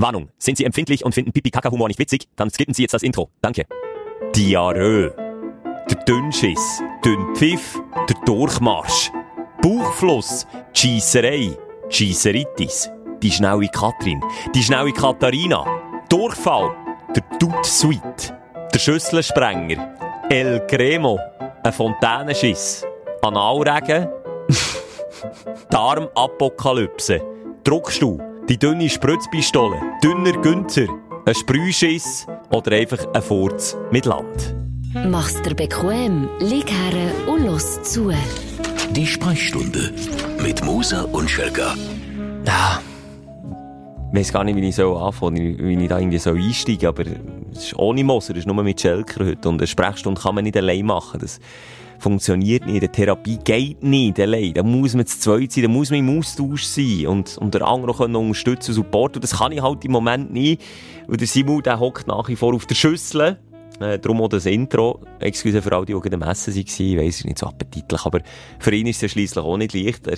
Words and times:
Warnung, 0.00 0.30
sind 0.38 0.56
Sie 0.56 0.64
empfindlich 0.64 1.04
und 1.04 1.14
finden 1.14 1.30
Pipi-Kaka-Humor 1.32 1.88
nicht 1.88 1.98
witzig? 1.98 2.26
Dann 2.34 2.48
skippen 2.48 2.72
Sie 2.72 2.82
jetzt 2.82 2.94
das 2.94 3.02
Intro. 3.02 3.28
Danke. 3.42 3.66
Diarrhoe. 4.34 5.12
Der 5.90 5.96
Dünnschiss. 6.08 6.82
Dünnpfiff. 7.04 7.78
Der 8.08 8.16
Durchmarsch. 8.24 9.12
Bauchfluss. 9.60 10.46
Scheisserei. 10.72 11.54
Scheisseritis. 11.90 12.88
Die 13.22 13.30
schnelle 13.30 13.68
Katrin. 13.68 14.22
Die 14.54 14.62
schnelle 14.62 14.90
Katharina. 14.92 15.66
Durchfall. 16.08 16.74
Der 17.14 17.38
Dut-Suite. 17.38 18.32
Der 18.72 18.78
Schüsselsprenger. 18.78 19.96
El 20.30 20.66
Cremo. 20.66 21.18
Ein 21.62 21.72
Fontänenschiss. 21.74 22.86
Analregen. 23.20 24.08
Darmapokalypse. 25.70 27.20
Druckstuhl. 27.64 28.29
Die 28.50 28.58
dünne 28.58 28.88
Spritzpistole. 28.88 29.80
Dünner 30.02 30.32
Günther. 30.32 30.88
Ein 31.24 31.34
Sprühschiss 31.36 32.26
oder 32.50 32.72
einfach 32.72 32.98
ein 33.14 33.22
Furz 33.22 33.76
mit 33.92 34.06
Land. 34.06 34.56
Mach's 34.92 35.40
dir 35.42 35.54
bequem, 35.54 36.28
lieg 36.40 36.68
her 36.68 37.12
und 37.28 37.46
los 37.46 37.80
zu. 37.84 38.12
Die 38.90 39.06
Sprechstunde 39.06 39.92
mit 40.42 40.64
Musa 40.64 41.02
und 41.02 41.30
Schelga. 41.30 41.76
Ja. 42.44 42.82
Ich 44.12 44.18
weiss 44.18 44.32
gar 44.32 44.42
nicht, 44.42 44.56
wie 44.56 44.68
ich 44.68 44.74
so 44.74 44.96
anfangen 44.96 45.56
wie 45.56 45.80
ich 45.80 45.88
da 45.88 46.00
irgendwie 46.00 46.18
so 46.18 46.30
einsteige, 46.30 46.88
aber 46.88 47.04
es 47.52 47.66
ist 47.66 47.78
ohne 47.78 48.02
Moser, 48.02 48.32
es 48.32 48.40
ist 48.40 48.46
nur 48.46 48.60
mit 48.64 48.80
Schelker 48.80 49.24
heute. 49.24 49.48
Und 49.48 49.60
eine 49.60 49.68
Sprechstunde 49.68 50.20
kann 50.20 50.34
man 50.34 50.42
nicht 50.42 50.56
allein 50.56 50.84
machen. 50.84 51.20
Das 51.20 51.38
funktioniert 52.00 52.66
nicht. 52.66 52.82
Eine 52.82 52.90
Therapie 52.90 53.38
geht 53.38 53.84
nicht 53.84 54.18
allein. 54.18 54.54
Da 54.54 54.64
muss 54.64 54.94
man 54.94 55.06
zu 55.06 55.16
zweit 55.16 55.52
sein, 55.52 55.62
da 55.62 55.68
muss 55.68 55.90
man 55.90 56.00
im 56.00 56.18
Austausch 56.18 56.64
sein 56.64 57.06
und, 57.06 57.38
und 57.38 57.54
der 57.54 57.64
andere 57.64 57.94
können 57.94 58.16
unterstützen, 58.16 58.74
supporten. 58.74 59.18
Und 59.18 59.22
das 59.22 59.38
kann 59.38 59.52
ich 59.52 59.62
halt 59.62 59.84
im 59.84 59.92
Moment 59.92 60.32
nicht, 60.32 60.60
weil 61.06 61.16
der 61.16 61.28
Simon, 61.28 61.62
der 61.62 61.78
hockt 61.78 62.08
nach 62.08 62.26
wie 62.26 62.34
vor 62.34 62.52
auf 62.52 62.66
der 62.66 62.74
Schüssel. 62.74 63.38
Äh, 63.78 64.00
darum 64.00 64.22
auch 64.22 64.28
das 64.28 64.44
Intro. 64.44 65.00
Excuse 65.20 65.62
für 65.62 65.72
alle, 65.72 65.86
die 65.86 65.94
auch 65.94 66.04
am 66.04 66.22
Essen 66.22 66.52
waren. 66.52 66.60
Ich 66.60 66.96
weiss, 66.96 67.06
es 67.06 67.18
ist 67.20 67.24
nicht 67.26 67.38
so 67.38 67.46
appetitlich, 67.46 68.04
aber 68.04 68.22
für 68.58 68.74
ihn 68.74 68.88
ist 68.88 68.96
es 68.96 69.02
ja 69.02 69.08
schliesslich 69.08 69.44
auch 69.44 69.56
nicht 69.56 69.72
leicht. 69.72 70.08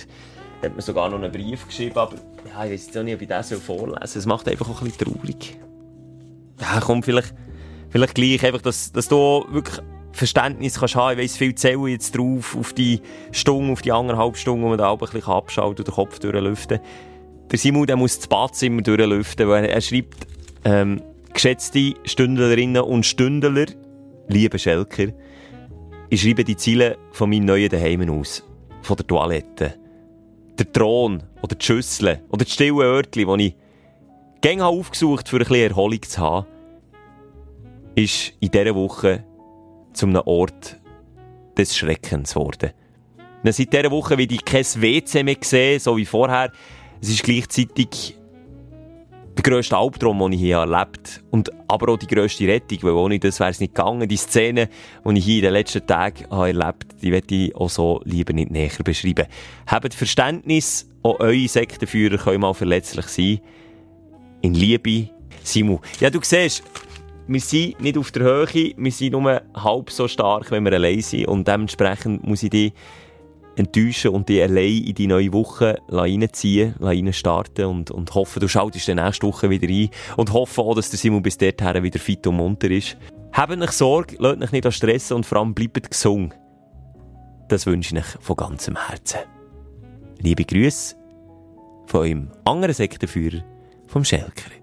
Hat 0.63 0.75
mir 0.75 0.81
sogar 0.81 1.09
noch 1.09 1.17
einen 1.17 1.31
Brief 1.31 1.67
geschrieben, 1.67 1.97
aber 1.97 2.15
ja, 2.15 2.63
ich 2.63 2.71
weiss 2.71 2.85
jetzt 2.85 2.97
auch 2.97 3.03
nicht, 3.03 3.15
ob 3.15 3.21
ich 3.21 3.27
den 3.27 3.43
vorlesen 3.43 3.99
soll. 4.05 4.19
Es 4.19 4.25
macht 4.25 4.47
einfach 4.47 4.69
auch 4.69 4.81
ein 4.81 4.87
bisschen 4.87 5.13
traurig. 5.13 5.59
Ja, 6.61 6.79
komm, 6.79 7.03
vielleicht, 7.03 7.33
vielleicht 7.89 8.15
gleich 8.15 8.45
einfach, 8.45 8.61
dass, 8.61 8.93
dass 8.93 9.09
du 9.09 9.45
wirklich 9.49 9.83
Verständnis 10.13 10.79
kannst 10.79 10.95
haben. 10.95 11.19
Ich 11.19 11.23
weiss, 11.25 11.37
viel 11.37 11.53
zähle 11.55 11.89
jetzt 11.89 12.17
drauf, 12.17 12.55
auf 12.57 12.71
die 12.71 13.01
Stunde, 13.31 13.73
auf 13.73 13.81
die 13.81 13.91
anderthalb 13.91 14.37
Stunden, 14.37 14.63
wo 14.63 14.69
man 14.69 14.77
da 14.77 14.87
auch 14.87 15.01
ein 15.01 15.09
bisschen 15.09 15.23
abschalten 15.23 15.79
und 15.79 15.87
den 15.87 15.93
Kopf 15.93 16.19
durchlüften 16.19 16.79
Der 17.51 17.59
Simon, 17.59 17.85
der 17.85 17.97
muss 17.97 18.17
das 18.17 18.27
Badzimmer 18.27 18.83
durchlüften, 18.83 19.49
weil 19.49 19.65
er 19.65 19.81
schreibt, 19.81 20.27
ähm, 20.63 21.01
geschätzte 21.33 21.95
Stündlerinnen 22.05 22.83
und 22.83 23.05
Stündler, 23.05 23.65
liebe 24.27 24.57
Schelker, 24.57 25.07
ich 26.09 26.21
schreibe 26.21 26.43
die 26.43 26.55
Ziele 26.55 26.97
von 27.11 27.29
meinem 27.29 27.45
neuen 27.45 27.69
Daheim 27.69 28.07
aus. 28.09 28.43
Von 28.83 28.95
der 28.97 29.07
Toilette. 29.07 29.82
Der 30.57 30.71
Thron 30.71 31.23
oder 31.41 31.55
die 31.55 31.65
Schüssel 31.65 32.21
oder 32.29 32.45
das 32.45 32.53
stille 32.53 32.83
Örtchen, 32.83 33.27
das 33.27 33.39
ich 33.39 33.55
gerne 34.41 34.65
aufgesucht 34.65 35.29
für 35.29 35.37
ein 35.37 35.39
bisschen 35.39 35.69
Erholung 35.69 36.01
zu 36.01 36.21
haben, 36.21 36.47
ist 37.95 38.33
in 38.39 38.51
dieser 38.51 38.75
Woche 38.75 39.23
zu 39.93 40.05
einem 40.05 40.21
Ort 40.25 40.79
des 41.57 41.75
Schreckens 41.75 42.33
geworden. 42.33 42.71
Seit 43.43 43.73
dieser 43.73 43.91
Woche 43.91 44.17
wie 44.17 44.23
ich 44.23 44.45
kein 44.45 44.63
WC 44.63 45.23
mehr 45.23 45.35
gesehen, 45.35 45.79
so 45.79 45.97
wie 45.97 46.05
vorher. 46.05 46.51
Es 47.01 47.09
ist 47.09 47.23
gleichzeitig 47.23 48.17
der 49.35 49.43
grösste 49.43 49.77
Albtraum, 49.77 50.19
den 50.19 50.33
ich 50.33 50.39
hier 50.39 50.57
erlebt 50.57 51.23
und 51.31 51.51
aber 51.67 51.93
auch 51.93 51.97
die 51.97 52.07
grösste 52.07 52.47
Rettung, 52.47 52.79
weil 52.83 52.91
ohne 52.91 53.19
das 53.19 53.39
wäre 53.39 53.49
es 53.49 53.59
nicht 53.59 53.73
gegangen. 53.73 54.07
Die 54.07 54.17
Szene, 54.17 54.69
die 55.05 55.17
ich 55.17 55.25
hier 55.25 55.37
in 55.37 55.43
den 55.43 55.53
letzten 55.53 55.85
Tagen 55.85 56.25
habe 56.29 56.47
erlebt 56.47 56.93
die 57.03 57.11
werde 57.11 57.35
ich 57.35 57.55
auch 57.55 57.69
so 57.69 58.01
lieber 58.05 58.33
nicht 58.33 58.49
näher 58.49 58.71
beschreiben. 58.83 59.27
Habt 59.67 59.93
Verständnis, 59.93 60.89
auch 61.03 61.19
eure 61.19 61.47
Sektenführer 61.47 62.17
können 62.17 62.41
mal 62.41 62.53
verletzlich 62.53 63.05
sein. 63.07 63.39
In 64.41 64.53
Liebe, 64.53 65.09
Simu. 65.43 65.79
Ja, 65.99 66.09
du 66.09 66.19
siehst, 66.21 66.63
wir 67.27 67.39
sind 67.41 67.81
nicht 67.81 67.97
auf 67.97 68.11
der 68.11 68.23
Höhe, 68.23 68.73
wir 68.77 68.91
sind 68.91 69.11
nur 69.11 69.41
halb 69.53 69.89
so 69.89 70.07
stark, 70.07 70.49
wenn 70.51 70.63
wir 70.63 70.73
allein 70.73 71.01
sind. 71.01 71.27
Und 71.27 71.47
dementsprechend 71.47 72.25
muss 72.25 72.43
ich 72.43 72.49
dich 72.49 72.73
enttäuschen 73.55 74.11
und 74.11 74.29
dich 74.29 74.41
allein 74.41 74.83
in 74.83 74.95
die 74.95 75.07
neue 75.07 75.33
Woche 75.33 75.77
reinziehen, 75.89 76.75
reinstarten 76.79 77.65
und, 77.65 77.91
und 77.91 78.13
hoffe, 78.15 78.39
du 78.39 78.47
schaltest 78.47 78.87
dann 78.87 78.97
nächste 78.97 79.27
Woche 79.27 79.49
wieder 79.49 79.67
ein 79.67 79.89
und 80.17 80.33
hoffe 80.33 80.61
auch, 80.61 80.75
dass 80.75 80.89
der 80.89 80.99
Simon 80.99 81.21
bis 81.21 81.37
dahin 81.37 81.83
wieder 81.83 81.99
fit 81.99 82.25
und 82.27 82.37
munter 82.37 82.71
ist. 82.71 82.97
Habt 83.31 83.51
euch 83.51 83.71
Sorge, 83.71 84.15
lasst 84.19 84.41
euch 84.41 84.51
nicht 84.51 84.73
stressen 84.73 85.17
und 85.17 85.25
vor 85.25 85.39
allem 85.39 85.53
bleibt 85.53 85.89
gesund. 85.89 86.35
Das 87.47 87.65
wünsche 87.65 87.95
ich 87.95 88.01
euch 88.03 88.09
von 88.19 88.35
ganzem 88.35 88.77
Herzen. 88.87 89.19
Liebe 90.19 90.45
Grüße 90.45 90.95
von 91.85 92.01
eurem 92.01 92.31
anderen 92.45 92.73
Sektenführer, 92.73 93.43
vom 93.87 94.03
Schelker. 94.03 94.62